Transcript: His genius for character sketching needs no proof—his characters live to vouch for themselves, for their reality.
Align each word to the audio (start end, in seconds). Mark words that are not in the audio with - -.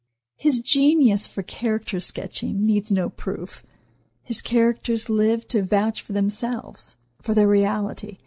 His 0.35 0.59
genius 0.61 1.27
for 1.27 1.43
character 1.43 1.99
sketching 1.99 2.65
needs 2.65 2.91
no 2.91 3.07
proof—his 3.11 4.41
characters 4.41 5.09
live 5.09 5.47
to 5.49 5.61
vouch 5.61 6.01
for 6.01 6.11
themselves, 6.13 6.95
for 7.21 7.35
their 7.35 7.47
reality. 7.47 8.17